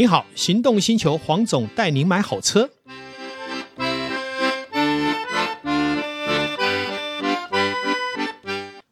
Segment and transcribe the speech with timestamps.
[0.00, 2.70] 你好，行动星球黄总带您买好车。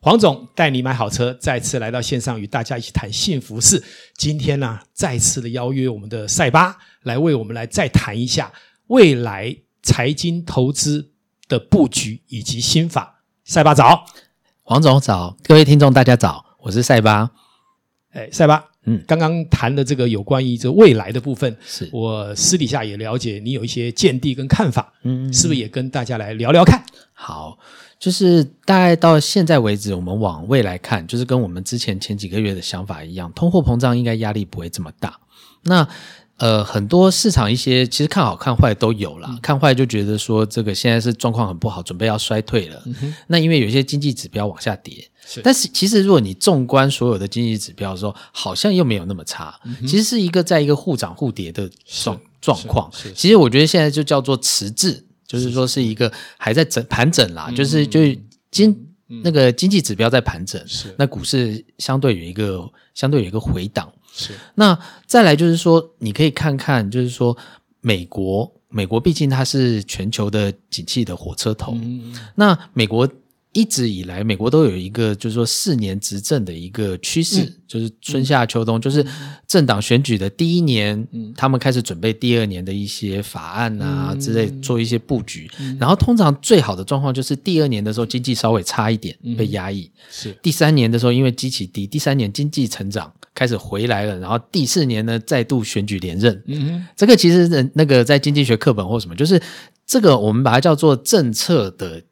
[0.00, 3.82] 黄总带你买好车，再次来到线上与大家一起谈幸福事。
[4.18, 8.52] 今天呢、啊，再次的邀约我们的赛巴来为我们来再谈一下
[8.88, 11.12] 未来财经投资
[11.48, 13.22] 的布局以及心法。
[13.44, 14.04] 赛巴早，
[14.62, 17.30] 黄总早，各位听众大家早，我是赛巴。
[18.10, 26.82] 哎，赛巴，嗯，刚刚谈的这个有关于这未来的部分，是我私底下也了解你有一些见地跟看法，嗯，是不是也跟大家来聊聊看？
[27.12, 27.58] 好。
[28.00, 35.18] 就是大概到现在为止，我们往未来看，就是跟我们之前前几个月的想法一样，通货膨胀应该压力不会这么大。
[35.64, 35.88] 那
[36.38, 42.82] 呃，很多市场一些其实看好看坏都有啦，嗯、看坏就觉得说这个现在是状况很不好，准备要衰退了。
[42.86, 49.58] 嗯、那因为有些经济指标往下跌，是但是其实如果你纵观所有的经济指标的时候，好像又没有那么差。
[49.64, 52.90] 嗯、其实是一个在一个互涨互跌的状状况。
[53.14, 55.04] 其实我觉得现在就叫做迟滞。
[55.28, 58.18] 就是说是一个还在整盘整啦，就是就是
[58.50, 58.74] 经
[59.22, 64.32] 那个经济指标在盘整，是那股市相对有一个相对有一个回档，是。
[64.56, 67.34] 那再来就是说你可以看看，就是说
[67.80, 71.74] 美国美国毕竟它是全球的景气的火车头，
[72.34, 73.08] 那美国。
[73.54, 79.04] 一直以来，美国都有一个就是说四年执政的一个趋势，嗯、就是春夏秋冬，嗯、就是
[79.48, 85.50] 政党选举的第一年，嗯、他们开始准备第二年的一些法案啊、嗯、之类，做一些布局。
[85.58, 90.30] 嗯、然后通常最好的状况就是第二年的时候经济稍微差一点，嗯、被压抑；是。
[90.42, 96.42] 第三年的时候因为基期低，第三年经济成长开始回来了，然后第四年呢再度选举连任。
[96.46, 99.40] 嗯哼，这个其实那个在经济学课本或什么，就是
[99.86, 102.02] 这个我们把它叫做政策的。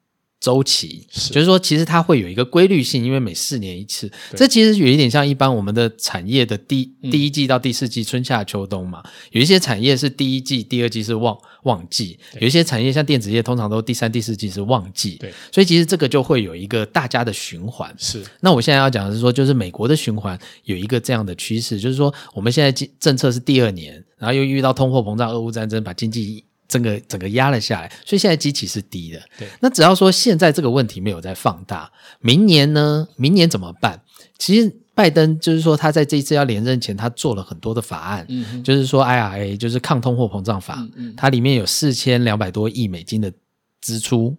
[0.47, 4.08] 周期是就是说，其实它会有一个规律性，因为每四年一次。
[4.36, 9.03] 这其实有一点像一般我们的产业的第第一季到第四季，春夏秋冬嘛。
[9.05, 15.16] 嗯、有一些产业是第一季、第二季是旺旺季，有一些产业像电子业，通常都第三、第四季是旺季。
[15.16, 17.93] 对，所以其实这个就会有一个大家的循环。
[17.99, 26.44] 是，那我现在要讲的是说，就是美国的循环有一个这样的趋势，就是说我们现在政政策是第二年，然后又遇到通货膨胀、俄乌战争，把经济。
[26.69, 29.21] 整个整个压了下来，所以现在基期是低的。
[29.38, 31.91] 对，那只要说现在这个问题没有再放大，
[32.21, 33.06] 明年呢？
[33.16, 34.00] 明年怎么办？
[34.38, 43.32] 其实拜登就是说他在这一次要连任前，他做了很多的法案，嗯，就是说 IRA 就是抗通货膨胀法，嗯嗯，它里面有四千两百多亿美金的
[43.81, 44.37] 支出。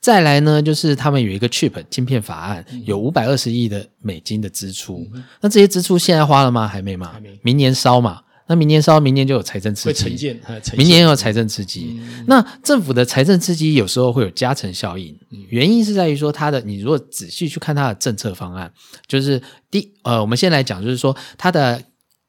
[0.00, 5.06] 再来呢，就是他们有一个 Chip 晶片法案，有五百二十亿的美金的支出。
[5.12, 6.68] 嗯，那这些支出现在花了吗？
[6.68, 7.12] 还没嘛？
[7.12, 8.22] 还没，明年烧嘛。
[8.48, 10.40] 那明年稍明年就有财政刺激，会呈现，
[10.78, 11.98] 明年有财政刺激。
[12.00, 18.72] 嗯、那政府的财政刺激有时候会有加成效应，嗯、原因是在于说它的，你如果仔细去看它的政策方案，
[19.08, 21.82] 就是第呃，我们先来讲，就是说它的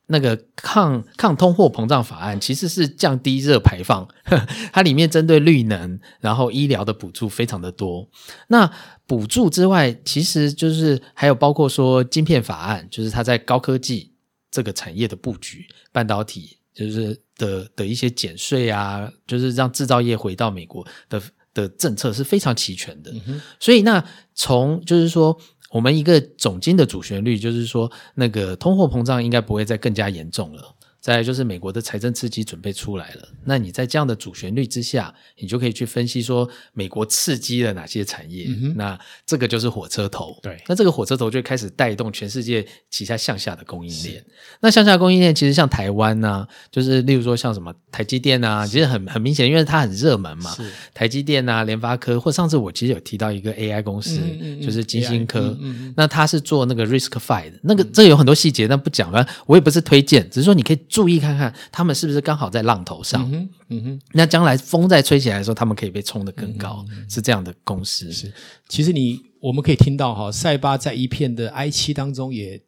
[0.08, 8.10] 那个抗抗通货膨胀法案其实是降低热排放，呵 呵它里面针对绿能，然后医疗的补助非常的多。
[8.48, 8.72] 那
[9.06, 14.14] 补助之外，其实就是还有包括说晶片法案，就是它在高科技。
[14.58, 21.22] 这个产业的布局，半导体就是的的一些减税啊，就是让制造业回到美国的
[21.54, 23.12] 的政策是非常齐全的。
[23.28, 24.04] 嗯、所以那
[24.34, 30.74] 从就是说，我们一个总经的主旋律就是说，那个通货膨胀应该不会再更加严重了。
[31.08, 40.38] 再来就是美国的财政刺激准备出来了，那你在这样的主旋律之下，你就可以去分析说美国刺激了哪些产业，嗯、那这个就是火车头。
[40.44, 44.22] 对，那这个火车头就开始带动全世界旗下向下的供应链。
[44.60, 50.54] 那向下供应链其实像台湾呐、啊，就是例如说像什么台积电啊，其实很很明显，因为它很热门嘛。
[50.94, 55.58] 台积电啊，联发科，或上次我其实有提到一个 AI 公司，嗯嗯嗯就是金星科，
[55.96, 59.26] 那它是做那个 RISC-V 的，那个这个有很多细节，但不讲了。
[59.46, 60.80] 我也不是推荐，只是说你可以。
[60.98, 63.22] 注意看看，他们是不是刚好在浪头上？
[63.30, 68.12] 嗯哼，嗯哼，那将来风再吹起来的时候，他们可以被冲得更高，是这样的公司。
[68.12, 68.34] 是，
[68.68, 72.60] 其实你我们可以听到哈，塞巴在一片的哀戚当中，也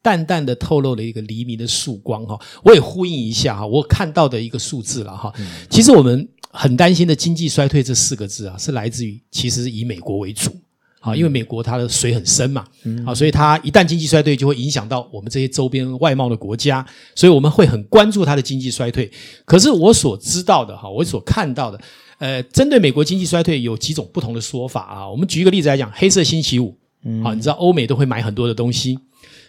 [0.00, 2.38] 淡淡的透露了一个黎明的曙光哈。
[2.62, 5.32] 我也呼应一下哈，我看到的一个数字了哈。
[5.40, 10.54] 嗯、其实我们很担心的经济衰退这四个字啊，是来自于其实以美国为主。
[11.02, 12.64] 啊，因为美国它的水很深嘛，
[13.04, 19.10] 啊，所以它一旦经济衰退，就会影响到我们这些周边外贸的国家，所以我们会很关注它的经济衰退。
[19.44, 21.80] 可是我所知道的哈，我所看到的，
[22.18, 25.10] 呃，针对美国经济衰退有几种不同的说法啊。
[25.10, 26.78] 我们举一个例子来讲，黑色星期五，
[27.24, 28.96] 啊，你知道欧美都会买很多的东西，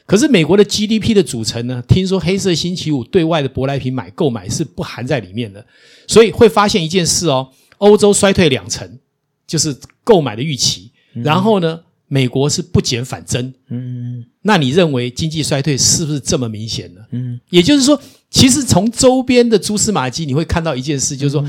[0.07, 5.63] 可是美国的 GDP 的组成呢，听说黑色星期五对外的舶来品买购买是不含在里面的，
[6.07, 7.47] 所以会发现一件事哦，
[7.77, 8.99] 欧洲衰退两成，
[9.45, 10.89] 就是购买的预期。
[11.13, 17.01] 然后呢，美国是不减反增，嗯，那你认为经济衰退是不是这么明显呢？
[17.11, 17.99] 嗯，也就是说，
[18.29, 21.41] 其实从周边的蛛丝马迹，你会看到一件事，就是说，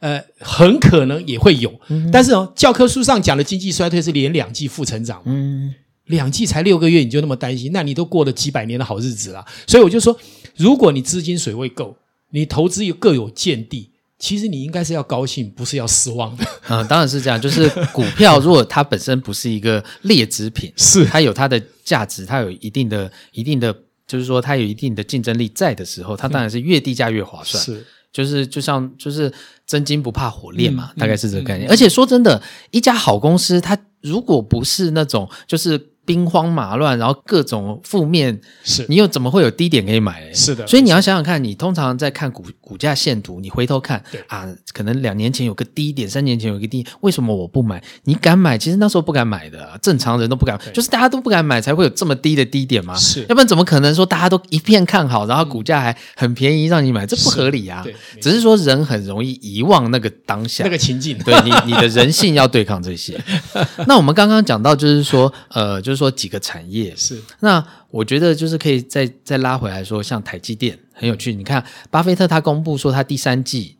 [0.00, 5.74] 嗯、呃，很可能也会有，嗯、但是哦，教科书上讲的经济衰退是连两季负成长，嗯，
[6.06, 7.70] 两季才六个月，你就那么担心？
[7.72, 9.44] 那你都过了几百年的好日子了。
[9.66, 10.16] 所以我就说，
[10.56, 11.96] 如果你资金水位够，
[12.30, 16.44] 你投资又各有见地，其实你应该是要高兴，不是要失望的。
[16.68, 17.40] 嗯，当然是这样。
[17.40, 23.74] 就是股票， 如果它本身不是一个劣质品，是它有它的价值，它有一定的、一定的。
[24.06, 27.62] 就是说，它有一定的竞争力在的时候，它当然是越低价越划算。
[27.62, 29.30] 是，就是就像就是
[29.66, 31.68] 真金不怕火炼嘛，嗯、大概是这个概念。
[31.68, 35.90] 嗯嗯、而且说真的，一家好公司，它如果不是那种就是。
[36.08, 40.32] 兵荒马乱，然后各种负面，是你又怎么会有低点可以买？
[40.32, 47.82] 是的，所以你要想想看，你通常在看股股价线图，你回头看对啊，可能两年前有个低点，三年前有个低，为什么我不买？
[48.04, 48.56] 你敢买？
[48.56, 52.94] 其实那时候不敢买的，正常人都不敢，对就是大家都不敢买，才会有这么低的低点嘛。
[52.96, 57.04] 是，要不然怎么可能说大家都一片看好，然后股价还很便宜让你买？
[57.04, 57.82] 这不合理啊！
[57.82, 63.18] 对，只是说人很容易遗忘那个当下那个情境，对你你的人性要对抗这些。
[63.88, 66.94] 那我们刚刚讲到，就是说呃，就是说几个产业。
[66.96, 71.34] 是，那我觉得就是可以再再拉回来说，像台积电很有趣。
[71.34, 73.76] 你看，巴菲特他公布说他第三季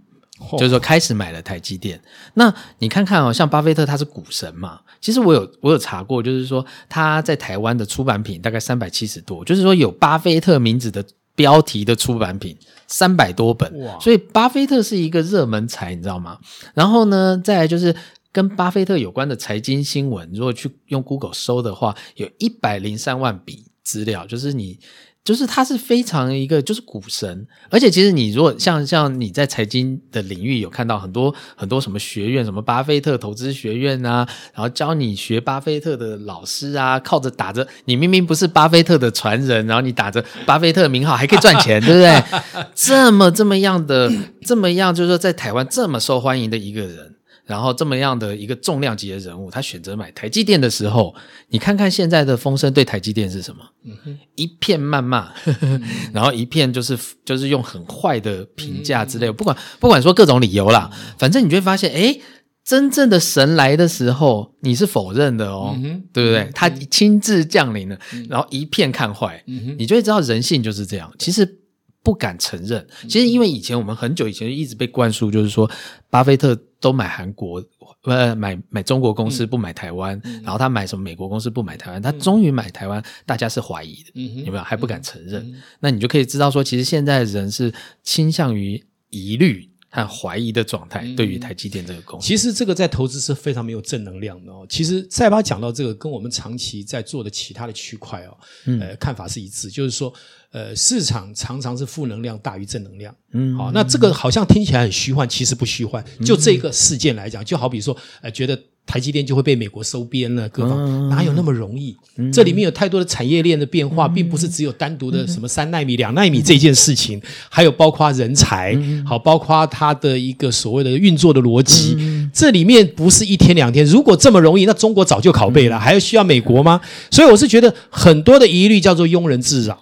[0.58, 1.96] 就是说开始买了台积电。
[1.96, 2.02] 哦、
[2.34, 11.04] 那你看看哦，像巴菲特他是股神嘛，其实我有我有查过，就是说他在台湾的出版品大概三百七十多，就是说有巴菲特名字的
[11.34, 12.56] 标题的出版品
[12.88, 16.38] 三百多本，所以巴菲特是一个热门财，你知道吗？
[16.74, 17.94] 然后呢，再来就是。
[18.38, 24.78] 跟巴菲特有关的财经新闻，如果去用 Google 搜的话，有一百零三万笔资料，就是你，
[25.24, 34.24] 就是他是非常一个就是股神，而且其实你如果像像你在财经的领域有看到很多很多什么学院，什么巴菲特投资学院啊，
[34.54, 42.64] 然后教你学巴菲特的老师啊，靠着打着你明明不是巴菲特的传人，然后你打着巴菲特名号还可以赚钱，对不对？
[42.76, 44.08] 这么这么样的
[44.42, 47.16] 这么样，就是说在台湾这么受欢迎的一个人。
[47.48, 51.14] 然后这么样的一个重量级的人物，他选择买台积电的时候，
[51.48, 53.62] 你看看现在的风声对台积电是什么？
[53.86, 62.20] 嗯、一片谩骂，嗯、 然后一片就是就是用很坏的评价之类，嗯、不管不管说各种理由啦，嗯、反正你就会发现，哎，
[62.62, 66.50] 真正的神来的时候，你是否认的哦，嗯、对不对？
[66.54, 71.10] 他亲自降临了，嗯、然后一片看坏，嗯、你就会知道人性就是这样。
[71.18, 71.56] 其实。
[72.00, 75.70] 不敢承认，其实因为以前我们很久以前就一直被灌输，就是说
[76.08, 77.62] 巴菲特都买韩国，
[78.04, 84.62] 呃，买买中国公司不买台湾，嗯、然后他买什么美国公司不买台湾，他终于买台湾，大家是怀疑的，嗯、有没有？
[84.62, 87.72] 还不敢承认，嗯、那你就可以知道说，其实现在人是
[88.04, 88.80] 倾向于
[89.10, 92.26] 疑虑和怀疑的状态，对于台积电这个公司。
[92.26, 94.64] 其实这个在投资是非常没有正能量的哦。
[94.68, 98.36] 其实塞巴讲到这个，跟我们长期在做的其他的区块哦，
[98.80, 100.12] 呃，看法是一致，就是说。
[100.50, 103.14] 呃，市场常常是负能量大于正能量。
[103.32, 106.02] 嗯，好，那这个好像听起来很虚幻，其实不虚幻。
[106.24, 111.94] 就这个事件来讲，就好比说，呃，觉得台积电就会被美国收编了，各方哪有那么容易？
[112.32, 117.20] 这里面有太多的产业链的变化，并不是只有单独的什么三纳米、两纳米这件事情，
[117.50, 118.74] 还有包括人才，
[119.04, 121.94] 好，包括它的一个所谓的运作的逻辑。
[122.32, 126.80] 这里面不是一天两天，如果这么容易，那中国早就拷贝了，还要需要美国吗？
[127.10, 129.78] 所以我是觉得很多的疑虑叫做庸人自扰。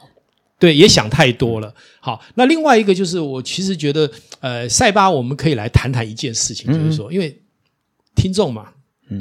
[0.58, 1.74] 对，也想太多了。
[2.00, 4.10] 好，那另外一个就是，我其实觉得，
[4.40, 7.42] 呃，赛巴我们可以来谈谈一件事情，就是说，因为
[8.14, 8.68] 听众嘛，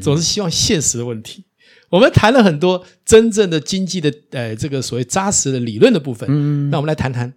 [0.01, 1.44] 总是希望现实的问题。
[1.89, 6.27] 我们谈了很多真正的经济的，呃，这个所谓扎实的理论的部分。
[6.32, 7.34] 嗯，那我们来谈谈，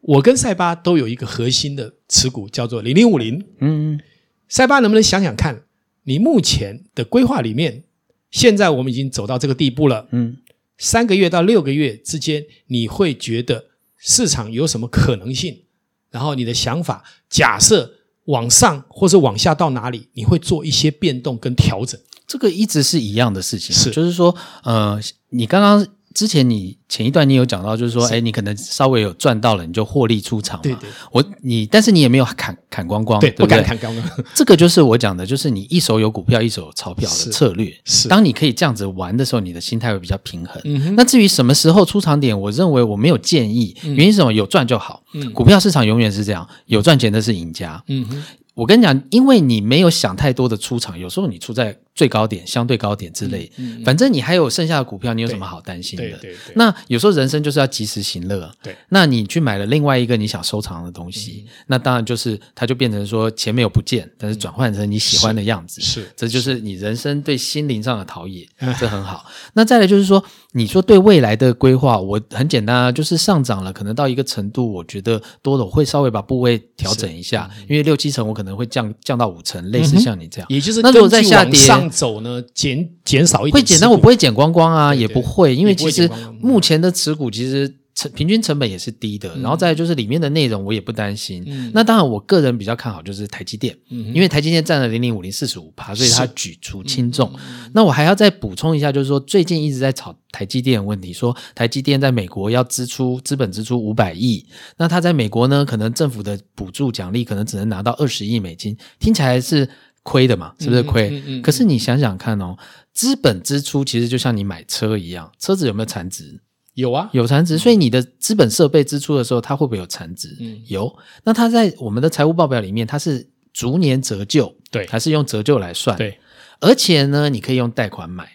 [0.00, 3.44] 我跟赛巴都有一个核心的持股，叫做零零五零。
[3.58, 4.00] 嗯，
[4.48, 5.62] 赛巴能不能想想看，
[6.04, 7.82] 你目前的规划里面，
[8.30, 10.06] 现在我们已经走到这个地步了。
[10.12, 10.36] 嗯。
[10.78, 13.66] 三个月到六个月之间，你会觉得
[13.96, 15.62] 市场有什么可能性？
[16.10, 17.94] 然后你的想法，假设
[18.26, 22.00] 往上或者往下到哪里，你会做一些变动跟调整。
[22.26, 25.00] 这个一直是一样的事情，是就是说，呃，
[25.30, 25.86] 你刚刚。
[26.14, 30.62] 之前你前一段你有讲到，就是说，哎，你可能稍微有赚到了，你就获利出场嘛。
[30.62, 30.88] 对对。
[31.10, 34.10] 我你，但是你也没有砍砍光光，对，不敢砍光光。
[34.32, 37.74] 这个就是我讲的，就是你一手有股票，一手有钞票的策略。
[37.84, 38.06] 是。
[38.06, 40.94] 当你可以这样子玩的时候，你的心态会比较平衡。
[40.94, 44.32] 那至于什么时候出场点，我认为我没有建议，原因是什么？
[44.32, 45.02] 有赚就好。
[45.14, 45.32] 嗯。
[45.32, 47.82] 股票市场永远是这样，有赚钱的是赢家。
[47.88, 48.22] 嗯哼。
[48.54, 56.04] 我跟你讲，因为你没有想太多的出场，有时候你出在最高点、相对高点之类，嗯嗯、反正你还有剩下的股票，你有什么好担心的？
[56.04, 56.54] 对对对。
[56.56, 58.52] 那有时候人生就是要及时行乐。
[58.62, 58.74] 对。
[58.88, 65.80] 那你去买了另外一个你想收藏的东西，嗯、那当然就是它就变成说钱没有不见，但是转换成你喜欢的样子。
[65.80, 65.94] 是。
[65.94, 68.44] 是这就是你人生对心灵上的陶冶，
[68.80, 69.24] 这很好。
[69.54, 80.48] 那再来就是说，你说对未来的规划，我很简单啊，就是上涨了，可能到一个程度，我觉得多了，我会稍微把部位调整一下，嗯、因为六七成我可能会降降到五成，类似像你这样。
[80.50, 82.42] 嗯、也就是那如果在下跌上走呢？
[82.54, 86.10] 减减少一点，会减，但我不会减光光啊，对对也不会，因为其实
[86.40, 91.44] 目前的持股其实成平均成本也是低的，嗯、然后再来就是里面的内容我也不担心。
[91.46, 97.30] 嗯、那当然，我个人比较看好就是台积电，嗯、因为台积电占了零零五零四十五趴，所以它举足轻重。
[97.38, 104.44] 是那我还要再补充一下，就是说最近一直在炒台积电的问题，说台积电在美国要支出资本支出五百亿，
[104.76, 109.68] 那它在美国呢，可能政府的补助奖励可能只能拿到二十亿美金，听起来是。
[110.04, 111.08] 亏的嘛，是不是亏？
[111.08, 112.56] 嗯嗯嗯、可是你想想看哦，
[112.92, 116.40] 资本支出其实就像你买车一样，车子有没有残值？
[116.74, 117.56] 有啊，有残值。
[117.56, 120.36] 所以你的资本设备支出的时候，它会不会有残值？
[120.40, 120.94] 嗯、有。
[121.24, 125.96] 那它在我们的财务报表里面，它是逐年折旧，对，还是用折旧来算？
[125.96, 126.18] 对。
[126.60, 128.28] 而且呢，你可以用贷款买，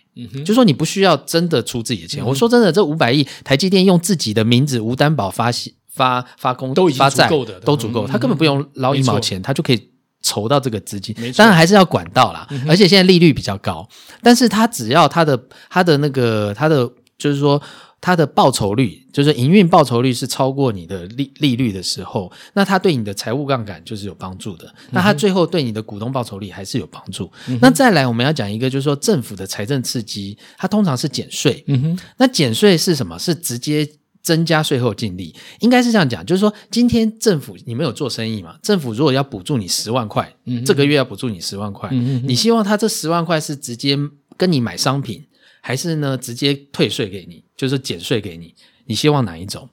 [0.43, 2.23] 就说你不需要真的出自己的钱。
[2.23, 5.51] 嗯、我说真的，这五百亿，台积电用自己的名字无担保发
[5.87, 9.89] 发发公都已经足够的，都足够，他、嗯、根本不用捞一毛钱，他就可以。
[10.21, 12.45] 筹到这个资金，当然还是要管道啦。
[12.51, 13.87] 嗯、而且现在利率比较高，
[14.21, 17.61] 但是它只要它的它的那个它的就是说
[18.01, 24.67] 它的报酬率，就是营运报酬率是超过你的利利率的时候，那它对你的财务杠杆就是有帮助的。
[24.67, 27.31] 嗯、那它最后对你的股东报酬率还是有帮助。
[27.47, 31.63] 嗯、那再来我们要讲一个，就是说政府的财政刺激，它通常是减税。
[31.67, 33.17] 嗯哼，那减税是什么？
[33.17, 33.89] 是直接。
[34.29, 38.59] 增加税后净利，应该是这样讲，就是说，今天政府你们有做生意嘛？
[38.61, 43.97] 政府如果要补助你十万块，嗯，这个月要补助你十万块，嗯，你希望他这十万块是直接
[44.37, 45.25] 跟你买商品，
[45.61, 48.53] 还是呢直接退税给你，就是减税给你？
[48.85, 49.67] 你希望哪一种？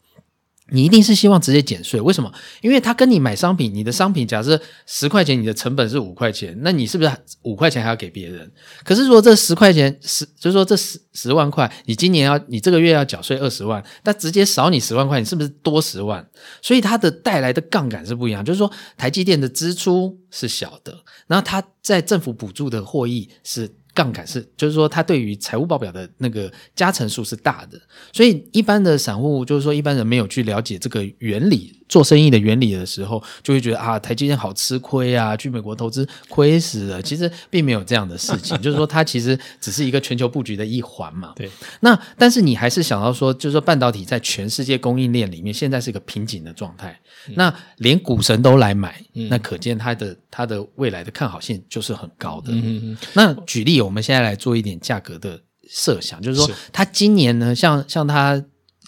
[0.73, 2.32] 你一定是希望直接减税，为什么？
[2.61, 7.11] 因为他跟你买商品，你的商品假设十块钱，你的成本是五块钱，那你是不是
[7.42, 8.50] 五块钱还要给别人？
[8.82, 16.26] 可是如果这十块钱十，就是说这十十万块，你今年要你这个月要缴税二十万，但直接少你十万块，你是不是多十万？
[16.61, 23.73] 所以它的带来的杠杆是不一样，就是说台积电的支出是小的，然后它在政府补助的获益是。
[23.96, 27.80] 杠杆是，就是说，它对于财务报表的那个加成数是大的，
[28.12, 37.00] 所以一般的散户，就是说一般人没有去了解这个原理，做生意的原理的时候，就会觉得啊，台积电好吃亏啊，去美国投资亏死了。
[37.00, 41.32] 其实并没有这样的事情， 就是说它其实只是一个全球布局的一环嘛。
[41.36, 41.48] 对。
[41.80, 46.98] 那但是你还是想到说，就是说半导体在全世界供应链里面，现在是一个瓶颈的状态。
[47.28, 52.52] 嗯、那连股神都来买，嗯、那可见它的它的未来的看好性就是很高的。
[52.52, 52.98] 嗯嗯嗯。
[53.14, 53.76] 那举例。
[53.76, 55.38] 我们现在来做一点价格的
[55.68, 58.42] 设想，就是说，它今年呢，像像它，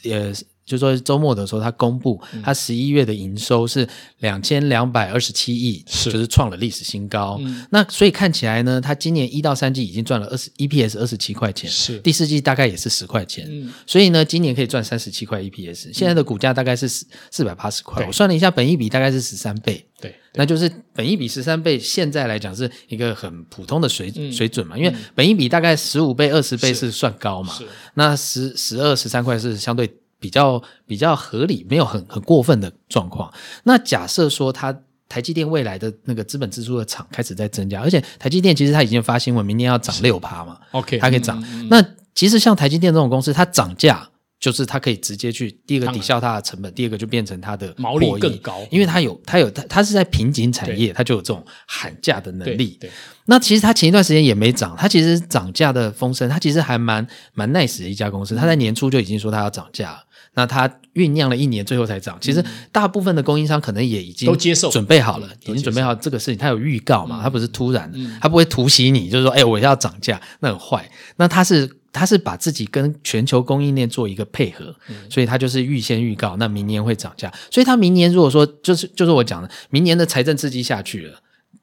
[0.04, 0.32] 呃。
[0.68, 7.38] 就是说周末的时候，他公布他十一月的营收是两千两百二十七亿，是就是创了历史新高。
[7.40, 13.46] 嗯、那所以看起来呢，他今年一到三季已经赚了二十 EPS 二十七块钱，是第四季大概也是十块钱。
[13.48, 15.90] 嗯、所以呢，今年可以赚三十七块 EPS。
[15.94, 19.82] 现在的股价大概是四四百八十块，我算了一下，本一比大概是十三倍。
[20.00, 24.76] 对，那就是本一比十三倍，现在来讲是一个很普通的水、嗯、水准嘛。
[24.76, 27.54] 因为本一比大概十五倍、二十倍是算高嘛，
[27.94, 29.90] 那十十二、十三块是相对。
[30.20, 33.32] 比较比较合理，没有很很过分的状况。
[33.64, 34.76] 那假设说，它
[35.08, 40.58] 台积电未来的那个资本支出的厂开始在增加，而且台积电其实它已经发新闻，明年要涨六趴嘛。
[40.72, 41.42] OK，它可以涨。
[41.70, 41.82] 那
[42.14, 44.10] 其实像台积电这种公司，它涨价
[44.40, 52.76] 就是它可以直接去第一个抵消它的成本，第二个就变成它的毛利更高，因为它有它有它它是在瓶颈产业，对它就有这种喊价的能力。
[52.80, 52.88] 对。
[52.88, 52.90] 对
[53.30, 59.98] 那其实它前一段时间也没涨，它其实涨价的风声，它其实还蛮蛮 nice 的一家公司，它在年初就已经说它要涨价了。
[60.32, 62.16] 那它酝酿了一年，最后才涨。
[62.22, 62.42] 其实
[62.72, 66.38] 大部分的供应商可能也已经都接受、准备好了，已经准备好这个事情。
[66.38, 67.20] 它有预告嘛？
[67.22, 70.90] 它不是突然的，它不会突袭你，就是说，哎，我要涨价，那很坏。
[71.16, 74.74] 那它是它是把自己跟全球供应链做一个配合，
[75.10, 77.32] 所以他就是预先预告，那明年会涨价。
[77.50, 81.20] 所以他明年如果说就是就是我讲的，明年的财政刺激下去了，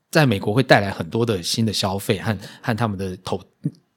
[0.09, 3.39] 在美国会带来很多的新的消费和和他们的投。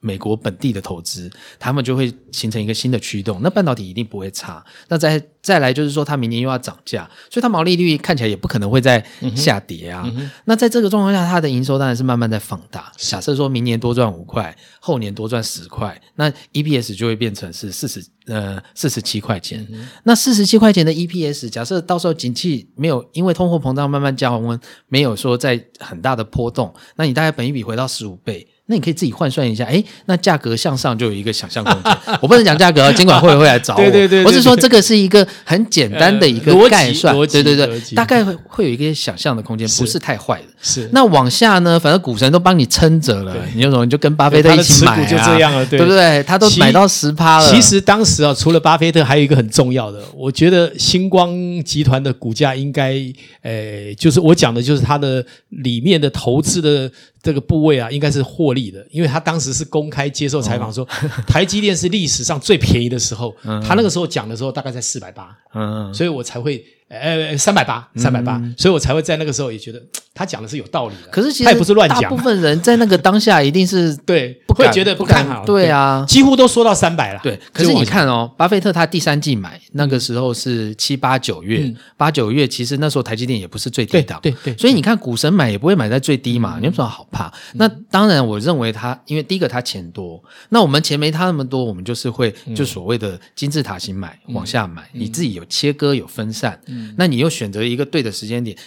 [0.01, 1.29] 美国本地的投资，
[1.59, 4.63] 他们就会形成一个新的驱动，那半导体一定不会差。
[4.87, 10.03] 那再再来就是说，它明年又要涨价，所以它毛利率看起来也不可能会再下跌啊。
[10.05, 12.91] 嗯嗯、那在这个状况下，它的营收当然是慢慢在放大。
[12.97, 19.67] 假设说明年多赚五块，后年多赚十块，那 EPS 就会变成是四十呃四十七块钱。
[19.69, 28.47] 嗯、那四十七块钱的 EPS，假设到时候景气没有因为通货膨胀慢慢降温，没有说在很大的波动，那你大概本一笔回到十五倍。
[28.69, 31.97] 那你可以自己换算一下，哎，那价格向上就有一个想象空间。
[32.21, 33.81] 我不能讲价格，监管会会来找我。
[33.81, 40.47] 对对对，我是说这个是一个很简单的一个概算，对对对，大概会会有一个想象的空间，不是太坏的。
[40.61, 40.87] 是。
[40.93, 46.21] 那往下呢，反正股神都帮你撑着了，你有什么你就跟巴菲特一起买啊，就这样了，对不对？
[46.23, 47.49] 他都买到十趴了。
[47.49, 51.33] 其实当时啊，除了巴菲特，还有一个很重要的，我觉得星光
[51.63, 52.93] 集团的股价应该，
[53.41, 56.91] 诶，就是我讲的就是它的里面的投资的。
[57.21, 66.63] 这个部位啊，应该是获利的，因为他当时是公开接受采访说，哦、台积电是历史上最便宜的时候，嗯、他那个时候讲的时候大概在四百八，嗯，所以我才会。
[66.89, 69.79] 呃，三百八，三百八，所以我才会在那个时候也觉得
[70.11, 71.11] 他讲的是有道理的。
[71.11, 75.45] 可是其实他也不是乱讲，大部分人在那个当下一定是 对不，会觉得不看好。
[75.45, 77.19] 对啊，几乎都说到三百了。
[77.21, 84.57] 对，可是你看哦，巴菲特他第三季买那个时候是七八九月，八九月其实那时候台积电也不是最低档，对对。
[84.57, 87.31] 所以你看股神买也不会买在最低嘛，你有什么好怕？
[87.53, 90.19] 那当然，我认为他因为第一个他钱多，
[90.49, 96.59] 那我们钱没他那么多，我们就是会就所谓的金字塔型买往下买，你自己有切割有分散，
[96.97, 97.59] 那你又选择。
[97.69, 98.57] 一个对的时间点，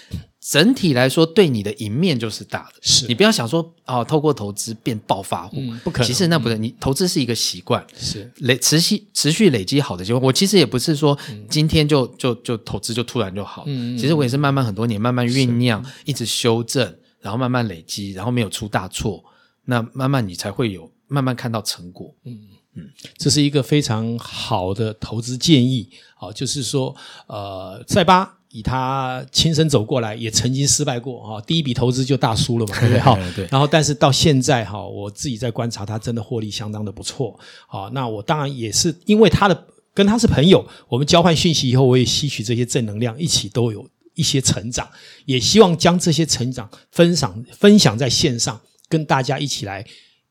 [0.40, 2.74] 整体来说对你的赢面就是大的。
[2.80, 6.06] 是你不要想说哦，透过投资变暴发户，嗯，不可能。
[6.06, 10.20] 其实那不是，你投资是一个习惯，是累持续持续累积好的结果。
[10.28, 11.18] 我其实也不是说
[11.50, 19.24] 今天就就就投资就突然就好，嗯，其实我也是慢慢很多年慢慢酝酿，一直修正，然后慢慢累积，然后没有出大错，
[19.64, 22.14] 那慢慢你才会有慢慢看到成果。
[22.24, 22.38] 嗯
[22.74, 25.88] 嗯，这是一个非常好的投资建议。
[26.16, 26.94] 好，就是说
[27.26, 28.38] 呃，塞巴。
[28.54, 33.00] 以他亲身走过来，也曾经失败过哈，第一笔投资就大输了嘛，对不对？
[33.00, 33.48] 哈，对。
[33.50, 37.34] 然后，但是到现在哈，我自己在观察，他真的获利相当的不错。
[37.66, 44.86] 好，那我当然也是因为他的跟他是朋友，我们交换讯息以后，我也吸取这些正能量，一起都有一些成长，
[45.24, 49.82] 也希望将这些成长分享分享在线上，跟大家一起来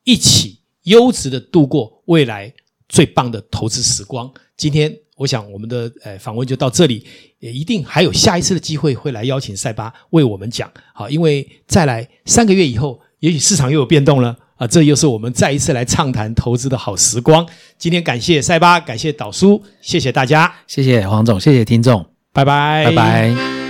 [0.04, 2.54] 一起优质的度过未来
[2.90, 4.32] 最棒的投资时光。
[4.58, 4.96] 今天。
[5.18, 7.06] 我想我们的呃访问就到这里，
[7.38, 17.48] 也一定还有下一次的机会会来邀请塞巴为我们讲，好，因为再来三个月以后，也许市场又有变动了啊，这又是我们再一次来畅谈投资的好时光。
[17.78, 23.61] 今天感谢塞巴，感谢导叔，谢谢大家，谢谢黄总，谢谢听众，拜拜，拜拜。